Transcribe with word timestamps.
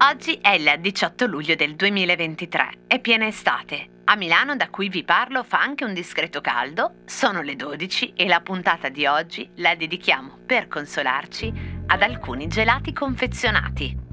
Oggi 0.00 0.38
è 0.40 0.50
il 0.50 0.76
18 0.80 1.26
luglio 1.26 1.54
del 1.54 1.74
2023, 1.74 2.84
è 2.86 2.98
piena 3.00 3.26
estate. 3.26 3.96
A 4.04 4.16
Milano, 4.16 4.56
da 4.56 4.70
cui 4.70 4.88
vi 4.88 5.04
parlo, 5.04 5.44
fa 5.44 5.60
anche 5.60 5.84
un 5.84 5.92
discreto 5.92 6.40
caldo, 6.40 7.02
sono 7.04 7.42
le 7.42 7.56
12 7.56 8.14
e 8.16 8.26
la 8.26 8.40
puntata 8.40 8.88
di 8.88 9.04
oggi 9.06 9.50
la 9.56 9.74
dedichiamo 9.74 10.38
per 10.46 10.66
consolarci 10.66 11.52
ad 11.86 12.00
alcuni 12.00 12.46
gelati 12.46 12.92
confezionati. 12.92 14.07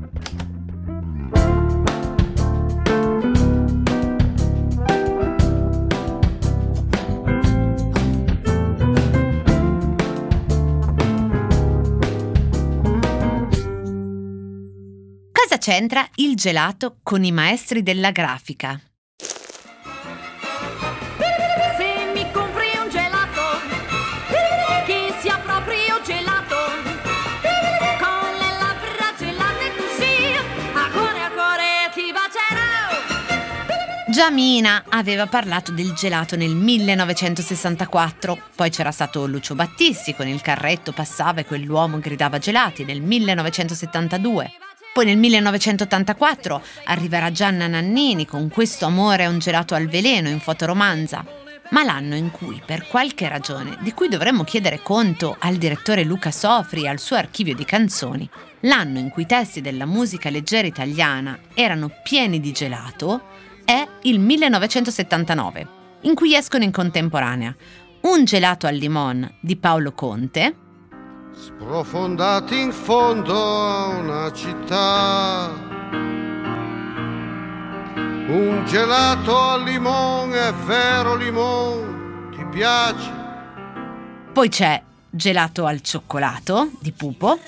C'entra 15.65 16.07
il 16.17 16.35
gelato 16.35 16.97
con 17.01 17.23
i 17.23 17.31
maestri 17.31 17.81
della 17.81 18.11
grafica? 18.11 18.79
Se 21.17 22.11
mi 22.13 22.23
compri 22.31 22.67
un 22.79 22.87
gelato, 22.91 23.41
che 24.85 25.11
sia 25.21 25.39
proprio 25.39 25.99
gelato, 26.05 26.55
con 27.97 28.37
le 28.37 28.51
labbra 28.59 29.11
gelate 29.17 29.71
così, 29.75 30.35
a 30.75 30.87
cuore 30.91 31.23
a 31.23 31.31
cuore 31.31 31.89
ti 31.95 32.11
bacerò. 32.13 33.01
Già 34.11 34.29
Mina 34.29 34.83
aveva 34.87 35.25
parlato 35.25 35.71
del 35.71 35.93
gelato 35.93 36.35
nel 36.35 36.53
1964, 36.53 38.37
poi 38.55 38.69
c'era 38.69 38.91
stato 38.91 39.25
Lucio 39.25 39.55
Battisti 39.55 40.13
con 40.13 40.27
il 40.27 40.41
carretto 40.41 40.91
passava 40.91 41.39
e 41.39 41.45
quell'uomo 41.45 41.97
gridava 41.97 42.37
gelati 42.37 42.83
nel 42.85 43.01
1972. 43.01 44.57
Poi 44.95 45.03
nel 45.03 45.17
1984 45.17 46.61
arriverà 46.85 47.29
Gianna 47.29 47.67
Nannini 47.67 48.25
con 48.25 48.47
questo 48.47 48.85
amore 48.85 49.25
a 49.25 49.29
un 49.29 49.39
gelato 49.39 49.75
al 49.75 49.87
veleno 49.89 50.29
in 50.29 50.39
fotoromanza. 50.39 51.25
Ma 51.71 51.83
l'anno 51.83 52.15
in 52.15 52.31
cui, 52.31 52.61
per 52.65 52.87
qualche 52.87 53.27
ragione, 53.27 53.77
di 53.81 53.91
cui 53.91 54.07
dovremmo 54.07 54.45
chiedere 54.45 54.79
conto 54.81 55.35
al 55.37 55.55
direttore 55.55 56.05
Luca 56.05 56.31
Sofri 56.31 56.83
e 56.83 56.87
al 56.87 56.99
suo 56.99 57.17
archivio 57.17 57.53
di 57.53 57.65
canzoni, 57.65 58.29
l'anno 58.61 58.99
in 58.99 59.09
cui 59.09 59.23
i 59.23 59.25
testi 59.25 59.59
della 59.59 59.85
musica 59.85 60.29
leggera 60.29 60.65
italiana 60.65 61.39
erano 61.53 61.91
pieni 62.01 62.39
di 62.39 62.53
gelato, 62.53 63.21
è 63.65 63.85
il 64.03 64.17
1979, 64.17 65.67
in 66.03 66.15
cui 66.15 66.35
escono 66.35 66.63
in 66.63 66.71
contemporanea 66.71 67.53
Un 68.03 68.23
gelato 68.23 68.65
al 68.65 68.75
limon 68.75 69.29
di 69.41 69.57
Paolo 69.57 69.91
Conte, 69.91 70.55
Sprofondati 71.37 72.59
in 72.59 72.71
fondo 72.71 73.33
a 73.33 73.87
una 73.87 74.31
città. 74.31 75.51
Un 78.27 78.63
gelato 78.65 79.37
al 79.37 79.63
limone, 79.63 80.47
è 80.47 80.53
vero 80.53 81.15
limone, 81.15 82.29
ti 82.35 82.45
piace? 82.45 83.23
poi 84.35 84.49
c'è 84.49 84.81
Gelato 85.09 85.65
al 85.65 85.79
cioccolato 85.79 86.71
di 86.81 86.91
Pupo, 86.91 87.39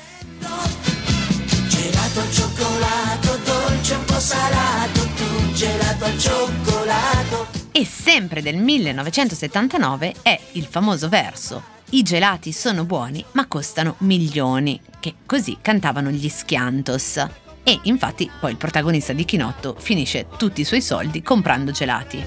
Gelato 1.68 2.20
al 2.22 2.32
cioccolato, 2.32 3.38
dolce 3.44 3.94
un 3.96 4.06
po' 4.06 4.20
salato, 4.20 5.02
tu 5.18 5.52
gelato 5.52 6.06
al 6.06 6.18
cioccolato. 6.18 7.37
E 7.78 7.86
sempre 7.86 8.42
del 8.42 8.56
1979 8.58 10.16
è 10.24 10.40
il 10.54 10.66
famoso 10.66 11.10
verso 11.10 11.62
I 11.92 12.02
gelati 12.02 12.52
sono 12.52 12.86
buoni 12.86 13.24
ma 13.34 13.46
costano 13.46 13.94
milioni, 14.00 14.82
che 15.00 15.14
così 15.28 15.60
cantavano 15.62 16.10
gli 16.10 16.28
Schiantos. 16.28 17.24
E 17.62 17.80
infatti 17.84 18.32
poi 18.40 18.50
il 18.50 18.58
protagonista 18.58 19.14
di 19.14 19.26
Chinotto 19.26 19.76
finisce 19.78 20.26
tutti 20.38 20.62
i 20.62 20.64
suoi 20.64 20.82
soldi 20.82 21.22
comprando 21.22 21.70
gelati. 21.70 22.26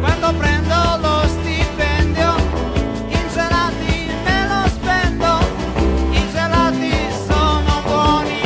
Quando 0.00 0.34
prendo 0.34 0.96
lo 1.00 1.28
stipendio, 1.28 2.34
i 3.08 3.32
gelati 3.32 4.10
me 4.24 4.48
lo 4.48 4.68
spendo. 4.68 5.38
I 6.10 6.30
gelati 6.32 6.90
sono 7.24 7.82
buoni, 7.84 8.40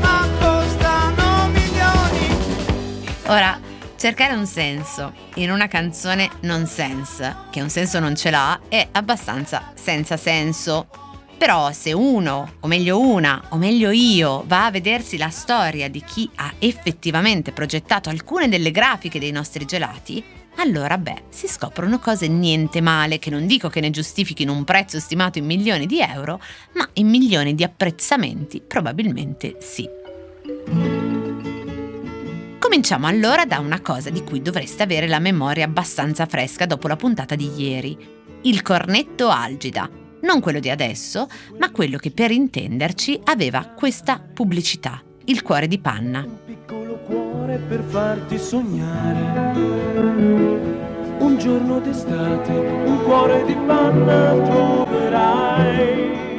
ma 0.00 0.28
costano 0.38 1.48
milioni. 1.48 2.36
Ora, 3.26 3.58
cercare 4.04 4.34
un 4.34 4.44
senso 4.44 5.14
in 5.36 5.50
una 5.50 5.66
canzone 5.66 6.28
nonsense, 6.40 7.36
che 7.48 7.62
un 7.62 7.70
senso 7.70 8.00
non 8.00 8.14
ce 8.14 8.28
l'ha, 8.28 8.60
è 8.68 8.86
abbastanza 8.92 9.72
senza 9.76 10.18
senso. 10.18 10.88
Però 11.38 11.72
se 11.72 11.94
uno, 11.94 12.56
o 12.60 12.66
meglio 12.66 13.00
una, 13.00 13.42
o 13.48 13.56
meglio 13.56 13.90
io, 13.92 14.44
va 14.46 14.66
a 14.66 14.70
vedersi 14.70 15.16
la 15.16 15.30
storia 15.30 15.88
di 15.88 16.04
chi 16.04 16.28
ha 16.34 16.52
effettivamente 16.58 17.52
progettato 17.52 18.10
alcune 18.10 18.50
delle 18.50 18.72
grafiche 18.72 19.18
dei 19.18 19.30
nostri 19.30 19.64
gelati, 19.64 20.22
allora 20.56 20.98
beh, 20.98 21.22
si 21.30 21.48
scoprono 21.48 21.98
cose 21.98 22.28
niente 22.28 22.82
male, 22.82 23.18
che 23.18 23.30
non 23.30 23.46
dico 23.46 23.70
che 23.70 23.80
ne 23.80 23.88
giustifichino 23.88 24.52
un 24.52 24.64
prezzo 24.64 25.00
stimato 25.00 25.38
in 25.38 25.46
milioni 25.46 25.86
di 25.86 26.00
euro, 26.00 26.42
ma 26.74 26.86
in 26.94 27.08
milioni 27.08 27.54
di 27.54 27.64
apprezzamenti 27.64 28.60
probabilmente 28.60 29.56
sì. 29.60 31.13
Cominciamo 32.74 33.06
allora 33.06 33.44
da 33.44 33.60
una 33.60 33.80
cosa 33.80 34.10
di 34.10 34.24
cui 34.24 34.42
dovreste 34.42 34.82
avere 34.82 35.06
la 35.06 35.20
memoria 35.20 35.64
abbastanza 35.64 36.26
fresca 36.26 36.66
dopo 36.66 36.88
la 36.88 36.96
puntata 36.96 37.36
di 37.36 37.48
ieri. 37.56 37.96
Il 38.42 38.62
cornetto 38.62 39.28
algida. 39.28 39.88
Non 40.22 40.40
quello 40.40 40.58
di 40.58 40.70
adesso, 40.70 41.28
ma 41.56 41.70
quello 41.70 41.98
che 41.98 42.10
per 42.10 42.32
intenderci 42.32 43.20
aveva 43.26 43.66
questa 43.66 44.18
pubblicità. 44.18 45.00
Il 45.26 45.42
cuore 45.42 45.68
di 45.68 45.78
panna. 45.78 46.24
Un 46.24 46.38
piccolo 46.44 46.98
cuore 47.06 47.58
per 47.58 47.80
farti 47.86 48.38
sognare. 48.38 49.54
Un 51.20 51.38
giorno 51.38 51.78
d'estate, 51.78 52.50
un 52.50 53.04
cuore 53.04 53.44
di 53.44 53.54
panna 53.54 54.32
troverai. 54.32 56.33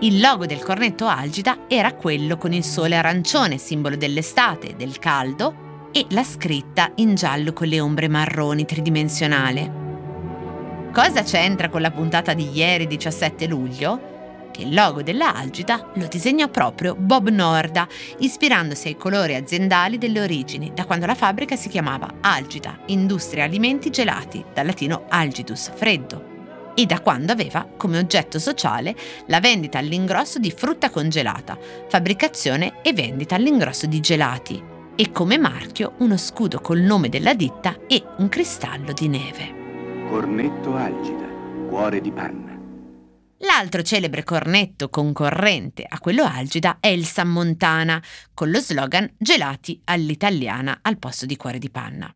Il 0.00 0.20
logo 0.20 0.46
del 0.46 0.62
cornetto 0.62 1.08
algida 1.08 1.64
era 1.66 1.92
quello 1.92 2.36
con 2.36 2.52
il 2.52 2.62
sole 2.62 2.94
arancione, 2.94 3.58
simbolo 3.58 3.96
dell'estate, 3.96 4.76
del 4.76 5.00
caldo, 5.00 5.90
e 5.90 6.06
la 6.10 6.22
scritta 6.22 6.92
in 6.96 7.16
giallo 7.16 7.52
con 7.52 7.66
le 7.66 7.80
ombre 7.80 8.06
marroni 8.06 8.64
tridimensionale. 8.64 9.86
Cosa 10.92 11.24
c'entra 11.24 11.68
con 11.68 11.80
la 11.80 11.90
puntata 11.90 12.32
di 12.32 12.48
ieri 12.48 12.86
17 12.86 13.48
luglio? 13.48 14.46
Che 14.52 14.62
il 14.62 14.72
logo 14.72 15.02
della 15.02 15.34
Algida 15.34 15.90
lo 15.94 16.06
disegna 16.06 16.46
proprio 16.46 16.94
Bob 16.94 17.28
Norda, 17.28 17.88
ispirandosi 18.18 18.86
ai 18.86 18.96
colori 18.96 19.34
aziendali 19.34 19.98
delle 19.98 20.20
origini, 20.20 20.70
da 20.72 20.84
quando 20.84 21.06
la 21.06 21.16
fabbrica 21.16 21.56
si 21.56 21.68
chiamava 21.68 22.18
Algida, 22.20 22.78
Industria 22.86 23.42
Alimenti 23.42 23.90
Gelati, 23.90 24.44
dal 24.54 24.66
latino 24.66 25.06
algidus, 25.08 25.72
freddo, 25.74 26.27
e 26.78 26.86
da 26.86 27.00
quando 27.00 27.32
aveva 27.32 27.68
come 27.76 27.98
oggetto 27.98 28.38
sociale 28.38 28.94
la 29.26 29.40
vendita 29.40 29.78
all'ingrosso 29.78 30.38
di 30.38 30.52
frutta 30.52 30.90
congelata, 30.90 31.58
fabbricazione 31.88 32.74
e 32.82 32.92
vendita 32.92 33.34
all'ingrosso 33.34 33.86
di 33.86 33.98
gelati, 33.98 34.62
e 34.94 35.10
come 35.10 35.38
marchio 35.38 35.94
uno 35.98 36.16
scudo 36.16 36.60
col 36.60 36.78
nome 36.78 37.08
della 37.08 37.34
ditta 37.34 37.80
e 37.88 38.00
un 38.18 38.28
cristallo 38.28 38.92
di 38.92 39.08
neve. 39.08 40.06
Cornetto 40.08 40.76
algida, 40.76 41.26
cuore 41.68 42.00
di 42.00 42.12
panna. 42.12 42.56
L'altro 43.38 43.82
celebre 43.82 44.22
cornetto 44.22 44.88
concorrente 44.88 45.84
a 45.84 45.98
quello 45.98 46.22
algida 46.22 46.76
è 46.78 46.86
il 46.86 47.06
San 47.06 47.28
Montana, 47.28 48.00
con 48.32 48.50
lo 48.50 48.60
slogan 48.60 49.12
Gelati 49.18 49.80
all'italiana 49.82 50.78
al 50.82 50.96
posto 50.98 51.26
di 51.26 51.34
cuore 51.34 51.58
di 51.58 51.70
panna. 51.70 52.08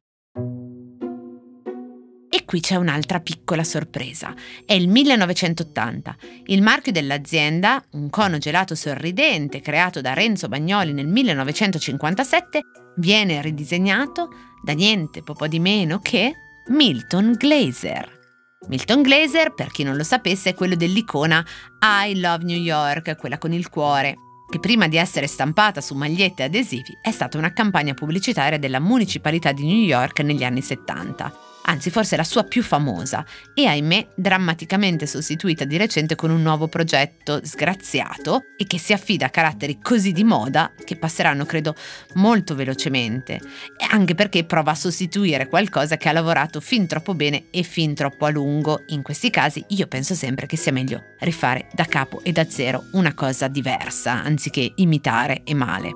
Qui 2.52 2.60
c'è 2.60 2.76
un'altra 2.76 3.18
piccola 3.20 3.64
sorpresa. 3.64 4.34
È 4.66 4.74
il 4.74 4.86
1980. 4.86 6.16
Il 6.48 6.60
marchio 6.60 6.92
dell'azienda, 6.92 7.82
un 7.92 8.10
cono 8.10 8.36
gelato 8.36 8.74
sorridente 8.74 9.62
creato 9.62 10.02
da 10.02 10.12
Renzo 10.12 10.48
Bagnoli 10.48 10.92
nel 10.92 11.06
1957, 11.06 12.60
viene 12.96 13.40
ridisegnato 13.40 14.28
da 14.62 14.74
niente 14.74 15.22
po' 15.22 15.48
di 15.48 15.60
meno 15.60 16.00
che 16.00 16.34
Milton 16.66 17.36
Glaser. 17.38 18.20
Milton 18.68 19.00
Glaser, 19.00 19.54
per 19.54 19.70
chi 19.70 19.82
non 19.82 19.96
lo 19.96 20.04
sapesse, 20.04 20.50
è 20.50 20.54
quello 20.54 20.74
dell'icona 20.74 21.42
I 21.80 22.20
Love 22.20 22.44
New 22.44 22.60
York, 22.60 23.16
quella 23.16 23.38
con 23.38 23.54
il 23.54 23.70
cuore, 23.70 24.14
che 24.50 24.60
prima 24.60 24.88
di 24.88 24.98
essere 24.98 25.26
stampata 25.26 25.80
su 25.80 25.94
magliette 25.94 26.42
e 26.42 26.44
adesivi 26.44 26.98
è 27.00 27.12
stata 27.12 27.38
una 27.38 27.54
campagna 27.54 27.94
pubblicitaria 27.94 28.58
della 28.58 28.78
municipalità 28.78 29.52
di 29.52 29.64
New 29.64 29.84
York 29.84 30.20
negli 30.20 30.44
anni 30.44 30.60
70. 30.60 31.51
Anzi 31.64 31.90
forse 31.90 32.16
la 32.16 32.24
sua 32.24 32.44
più 32.44 32.62
famosa, 32.62 33.24
e 33.54 33.66
ahimè 33.66 34.08
drammaticamente 34.14 35.06
sostituita 35.06 35.64
di 35.64 35.76
recente 35.76 36.14
con 36.14 36.30
un 36.30 36.42
nuovo 36.42 36.68
progetto 36.68 37.40
sgraziato 37.44 38.42
e 38.56 38.66
che 38.66 38.78
si 38.78 38.92
affida 38.92 39.26
a 39.26 39.30
caratteri 39.30 39.78
così 39.80 40.12
di 40.12 40.24
moda 40.24 40.72
che 40.84 40.96
passeranno 40.96 41.44
credo 41.44 41.74
molto 42.14 42.54
velocemente, 42.54 43.34
e 43.76 43.86
anche 43.90 44.14
perché 44.14 44.44
prova 44.44 44.72
a 44.72 44.76
sostituire 44.76 45.48
qualcosa 45.48 45.96
che 45.96 46.08
ha 46.08 46.12
lavorato 46.12 46.60
fin 46.60 46.86
troppo 46.86 47.14
bene 47.14 47.44
e 47.50 47.62
fin 47.62 47.94
troppo 47.94 48.26
a 48.26 48.30
lungo. 48.30 48.82
In 48.88 49.02
questi 49.02 49.30
casi 49.30 49.64
io 49.68 49.86
penso 49.86 50.14
sempre 50.14 50.46
che 50.46 50.56
sia 50.56 50.72
meglio 50.72 51.02
rifare 51.20 51.68
da 51.72 51.84
capo 51.84 52.22
e 52.22 52.32
da 52.32 52.48
zero 52.48 52.84
una 52.92 53.14
cosa 53.14 53.48
diversa, 53.48 54.22
anziché 54.22 54.72
imitare 54.76 55.42
e 55.44 55.54
male. 55.54 55.90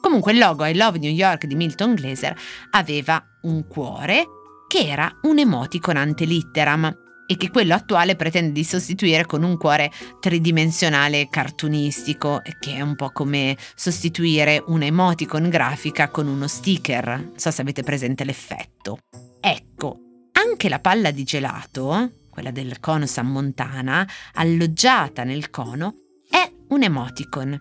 Comunque 0.00 0.32
il 0.32 0.38
logo 0.38 0.66
I 0.66 0.76
Love 0.76 0.98
New 0.98 1.10
York 1.10 1.46
di 1.46 1.54
Milton 1.54 1.94
Glaser 1.94 2.36
aveva 2.72 3.24
un 3.42 3.66
cuore 3.66 4.26
che 4.74 4.88
era 4.88 5.08
un 5.22 5.38
emoticon 5.38 5.96
antelitteram 5.96 6.92
e 7.28 7.36
che 7.36 7.50
quello 7.50 7.74
attuale 7.74 8.16
pretende 8.16 8.50
di 8.50 8.64
sostituire 8.64 9.24
con 9.24 9.44
un 9.44 9.56
cuore 9.56 9.92
tridimensionale 10.18 11.28
cartunistico, 11.30 12.42
che 12.58 12.74
è 12.74 12.80
un 12.80 12.96
po' 12.96 13.10
come 13.10 13.56
sostituire 13.76 14.60
un 14.66 14.82
emoticon 14.82 15.48
grafica 15.48 16.08
con 16.08 16.26
uno 16.26 16.48
sticker. 16.48 17.06
Non 17.06 17.32
so 17.36 17.52
se 17.52 17.62
avete 17.62 17.84
presente 17.84 18.24
l'effetto. 18.24 18.98
Ecco, 19.40 20.00
anche 20.32 20.68
la 20.68 20.80
palla 20.80 21.12
di 21.12 21.22
gelato, 21.22 22.24
quella 22.28 22.50
del 22.50 22.80
cono 22.80 23.06
San 23.06 23.28
Montana, 23.28 24.04
alloggiata 24.32 25.22
nel 25.22 25.50
cono, 25.50 25.98
è 26.28 26.52
un 26.70 26.82
emoticon. 26.82 27.58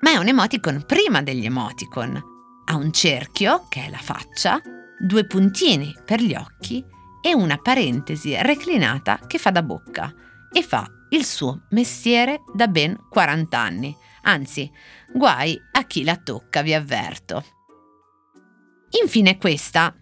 Ma 0.00 0.10
è 0.10 0.16
un 0.16 0.28
emoticon 0.28 0.84
prima 0.86 1.20
degli 1.20 1.44
emoticon. 1.44 2.22
Ha 2.64 2.76
un 2.76 2.90
cerchio, 2.92 3.66
che 3.68 3.84
è 3.84 3.90
la 3.90 4.00
faccia, 4.00 4.58
due 4.98 5.24
puntini 5.24 5.94
per 6.04 6.20
gli 6.20 6.34
occhi 6.34 6.84
e 7.20 7.34
una 7.34 7.56
parentesi 7.58 8.36
reclinata 8.40 9.20
che 9.26 9.38
fa 9.38 9.50
da 9.50 9.62
bocca 9.62 10.12
e 10.52 10.62
fa 10.62 10.88
il 11.10 11.24
suo 11.24 11.66
mestiere 11.70 12.42
da 12.54 12.68
ben 12.68 12.96
40 13.08 13.58
anni. 13.58 13.96
Anzi, 14.22 14.70
guai 15.12 15.60
a 15.72 15.84
chi 15.84 16.04
la 16.04 16.16
tocca, 16.16 16.62
vi 16.62 16.74
avverto. 16.74 17.44
Infine 19.02 19.38
questa. 19.38 19.94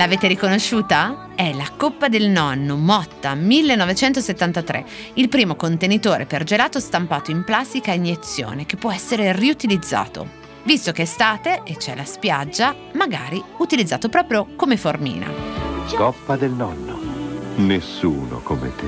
L'avete 0.00 0.28
riconosciuta? 0.28 1.28
È 1.34 1.52
la 1.52 1.70
Coppa 1.76 2.08
del 2.08 2.30
Nonno 2.30 2.74
Motta 2.76 3.34
1973, 3.34 4.86
il 5.14 5.28
primo 5.28 5.56
contenitore 5.56 6.24
per 6.24 6.42
gelato 6.42 6.80
stampato 6.80 7.30
in 7.30 7.44
plastica 7.44 7.90
a 7.90 7.96
iniezione 7.96 8.64
che 8.64 8.76
può 8.76 8.90
essere 8.90 9.36
riutilizzato. 9.36 10.26
Visto 10.62 10.92
che 10.92 11.02
è 11.02 11.04
estate 11.04 11.60
e 11.64 11.76
c'è 11.76 11.94
la 11.94 12.06
spiaggia, 12.06 12.74
magari 12.92 13.44
utilizzato 13.58 14.08
proprio 14.08 14.46
come 14.56 14.78
formina. 14.78 15.30
Coppa 15.94 16.34
del 16.38 16.52
nonno. 16.52 16.98
Nessuno 17.56 18.40
come 18.40 18.74
te. 18.74 18.86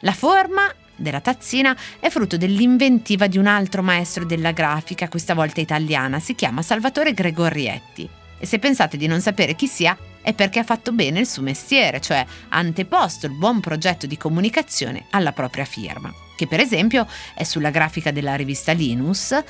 La 0.00 0.12
forma 0.12 0.62
della 0.96 1.20
tazzina 1.20 1.76
è 2.00 2.08
frutto 2.08 2.36
dell'inventiva 2.36 3.28
di 3.28 3.38
un 3.38 3.46
altro 3.46 3.80
maestro 3.84 4.24
della 4.24 4.50
grafica, 4.50 5.08
questa 5.08 5.34
volta 5.34 5.60
italiana, 5.60 6.18
si 6.18 6.34
chiama 6.34 6.62
Salvatore 6.62 7.12
Gregorietti. 7.12 8.18
E 8.40 8.46
se 8.46 8.58
pensate 8.58 8.96
di 8.96 9.06
non 9.06 9.20
sapere 9.20 9.54
chi 9.54 9.66
sia, 9.66 9.96
è 10.22 10.32
perché 10.32 10.58
ha 10.58 10.64
fatto 10.64 10.92
bene 10.92 11.20
il 11.20 11.26
suo 11.26 11.42
mestiere, 11.42 12.00
cioè 12.00 12.24
ha 12.48 12.56
anteposto 12.56 13.26
il 13.26 13.32
buon 13.32 13.60
progetto 13.60 14.06
di 14.06 14.16
comunicazione 14.16 15.04
alla 15.10 15.32
propria 15.32 15.66
firma, 15.66 16.12
che 16.36 16.46
per 16.46 16.58
esempio 16.58 17.06
è 17.34 17.44
sulla 17.44 17.70
grafica 17.70 18.10
della 18.10 18.34
rivista 18.34 18.72
Linus 18.72 19.32
e 19.32 19.44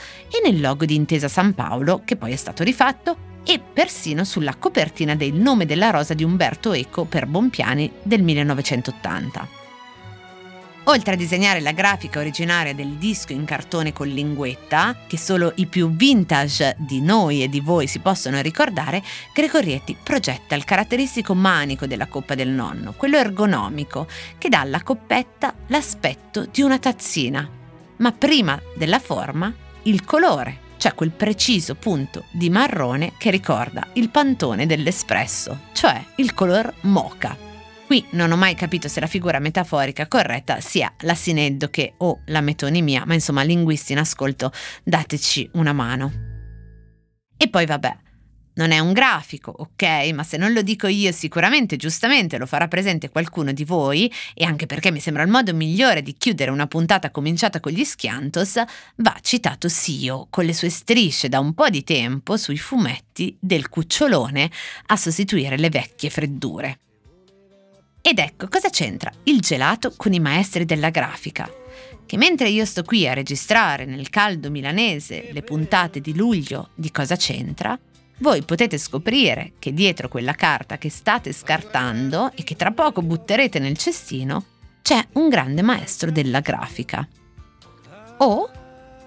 nel 0.45 0.61
logo 0.61 0.85
di 0.85 0.97
Intesa 0.97 1.29
San 1.29 1.55
Paolo, 1.55 2.03
che 2.05 2.17
poi 2.17 2.33
è 2.33 2.37
stato 2.37 2.65
rifatto, 2.65 3.29
e 3.45 3.61
persino 3.61 4.25
sulla 4.25 4.57
copertina 4.57 5.15
del 5.15 5.35
nome 5.35 5.67
della 5.67 5.91
rosa 5.91 6.15
di 6.15 6.25
Umberto 6.25 6.73
Eco 6.73 7.05
per 7.05 7.27
Bompiani 7.27 7.91
del 8.03 8.23
1980. 8.23 9.60
Oltre 10.85 11.13
a 11.13 11.17
disegnare 11.17 11.61
la 11.61 11.73
grafica 11.73 12.21
originaria 12.21 12.75
del 12.75 12.95
disco 12.95 13.33
in 13.33 13.45
cartone 13.45 13.93
con 13.93 14.09
linguetta, 14.09 14.97
che 15.07 15.19
solo 15.19 15.53
i 15.57 15.67
più 15.67 15.91
vintage 15.91 16.75
di 16.79 17.03
noi 17.03 17.43
e 17.43 17.49
di 17.49 17.61
voi 17.61 17.87
si 17.87 17.99
possono 17.99 18.41
ricordare, 18.41 19.03
Gregorietti 19.33 19.97
progetta 20.03 20.55
il 20.55 20.65
caratteristico 20.65 21.35
manico 21.35 21.87
della 21.87 22.07
coppa 22.07 22.35
del 22.35 22.49
nonno, 22.49 22.95
quello 22.97 23.19
ergonomico, 23.19 24.09
che 24.39 24.49
dà 24.49 24.61
alla 24.61 24.83
coppetta 24.83 25.55
l'aspetto 25.67 26.47
di 26.51 26.63
una 26.63 26.79
tazzina. 26.79 27.49
Ma 27.99 28.13
prima 28.13 28.61
della 28.75 28.99
forma, 28.99 29.53
il 29.83 30.05
colore, 30.05 30.69
cioè 30.79 30.95
quel 30.95 31.11
preciso 31.11 31.75
punto 31.75 32.25
di 32.31 32.49
marrone 32.49 33.13
che 33.19 33.31
ricorda 33.31 33.87
il 33.93 34.09
pantone 34.09 34.65
dell'espresso, 34.65 35.61
cioè 35.73 36.03
il 36.17 36.33
color 36.33 36.73
mocha. 36.83 37.50
Qui 37.91 38.07
non 38.11 38.31
ho 38.31 38.37
mai 38.37 38.55
capito 38.55 38.87
se 38.87 39.01
la 39.01 39.09
figura 39.09 39.41
metaforica 39.41 40.07
corretta 40.07 40.61
sia 40.61 40.95
la 41.01 41.17
sineddoche 41.17 41.95
o 41.97 42.21
la 42.27 42.41
metonimia, 42.41 43.03
ma 43.05 43.15
insomma 43.15 43.43
linguisti 43.43 43.91
in 43.91 43.99
ascolto 43.99 44.53
dateci 44.85 45.51
una 45.55 45.73
mano. 45.73 46.13
E 47.37 47.49
poi 47.49 47.67
vabbè, 47.67 47.97
non 48.55 48.71
è 48.71 48.79
un 48.79 48.93
grafico, 48.93 49.51
ok, 49.51 50.13
ma 50.15 50.23
se 50.23 50.37
non 50.37 50.53
lo 50.53 50.63
dico 50.63 50.87
io 50.87 51.11
sicuramente, 51.11 51.75
giustamente 51.75 52.39
lo 52.39 52.47
farà 52.47 52.69
presente 52.69 53.09
qualcuno 53.09 53.51
di 53.51 53.65
voi, 53.65 54.09
e 54.35 54.45
anche 54.45 54.67
perché 54.67 54.93
mi 54.93 55.01
sembra 55.01 55.25
il 55.25 55.29
modo 55.29 55.53
migliore 55.53 56.01
di 56.01 56.15
chiudere 56.17 56.53
una 56.53 56.69
puntata 56.69 57.11
cominciata 57.11 57.59
con 57.59 57.73
gli 57.73 57.83
schiantos, 57.83 58.55
va 58.99 59.17
citato 59.21 59.69
Sio 59.69 60.29
con 60.31 60.45
le 60.45 60.55
sue 60.55 60.71
strisce 60.71 61.29
da 61.29 61.41
un 61.41 61.55
po' 61.55 61.69
di 61.69 61.83
tempo 61.83 62.37
sui 62.37 62.57
fumetti 62.57 63.37
del 63.41 63.69
cucciolone 63.69 64.49
a 64.87 64.97
sostituire 64.97 65.59
le 65.59 65.71
vecchie 65.71 66.09
freddure. 66.09 66.79
Ed 68.03 68.19
ecco 68.19 68.49
cosa 68.49 68.71
c'entra 68.71 69.13
il 69.25 69.41
gelato 69.41 69.93
con 69.97 70.13
i 70.13 70.21
maestri 70.21 70.65
della 70.65 70.91
grafica. 70.91 71.49
Che 72.07 72.17
mentre 72.17 72.49
io 72.49 72.65
sto 72.65 72.83
qui 72.83 73.07
a 73.07 73.13
registrare 73.13 73.85
nel 73.85 74.09
caldo 74.09 74.51
milanese 74.51 75.29
le 75.33 75.43
puntate 75.43 76.01
di 76.01 76.17
luglio 76.17 76.71
di 76.75 76.91
cosa 76.91 77.15
c'entra, 77.15 77.79
voi 78.19 78.43
potete 78.43 78.79
scoprire 78.79 79.53
che 79.59 79.73
dietro 79.73 80.09
quella 80.09 80.33
carta 80.33 80.77
che 80.77 80.91
state 80.91 81.33
scartando 81.33 82.33
e 82.35 82.43
che 82.43 82.57
tra 82.57 82.73
poco 82.73 83.03
butterete 83.03 83.59
nel 83.59 83.77
cestino 83.77 84.45
c'è 84.83 85.07
un 85.13 85.29
grande 85.29 85.63
maestro 85.63 86.11
della 86.11 86.41
grafica. 86.41 87.07
O, 88.19 88.51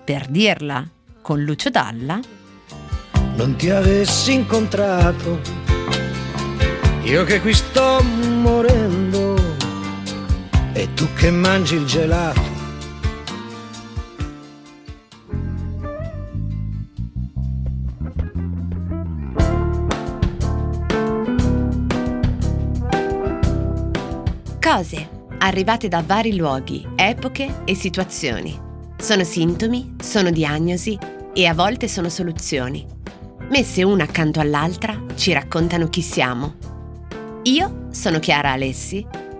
per 0.03 0.27
dirla 0.27 0.87
con 1.21 1.43
Lucio 1.43 1.69
Dalla, 1.69 2.19
non 3.35 3.55
ti 3.55 3.69
avessi 3.69 4.33
incontrato 4.33 5.63
io 7.03 7.25
che 7.25 7.41
qui 7.41 7.53
sto 7.53 8.01
morendo 8.01 8.82
e 10.83 10.93
tu 10.95 11.07
che 11.13 11.31
mangi 11.31 11.75
il 11.75 11.85
gelato. 11.85 12.41
Cose 24.59 25.09
arrivate 25.37 25.87
da 25.87 26.03
vari 26.05 26.35
luoghi, 26.35 26.85
epoche 26.95 27.61
e 27.63 27.75
situazioni. 27.75 28.59
Sono 28.97 29.23
sintomi, 29.23 29.95
sono 30.01 30.31
diagnosi 30.31 30.97
e 31.33 31.45
a 31.45 31.53
volte 31.53 31.87
sono 31.87 32.09
soluzioni. 32.09 32.85
Messe 33.49 33.83
una 33.83 34.03
accanto 34.03 34.41
all'altra 34.41 35.01
ci 35.15 35.31
raccontano 35.31 35.87
chi 35.87 36.01
siamo 36.01 36.71
io 37.43 37.87
sono 37.91 38.19
Chiara 38.19 38.51
Alessi 38.51 39.05